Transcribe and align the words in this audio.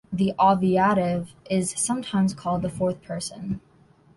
The 0.11 0.33
obviative 0.39 1.27
is 1.47 1.75
sometimes 1.77 2.33
called 2.33 2.63
the 2.63 2.71
fourth 2.71 3.03
person. 3.03 3.61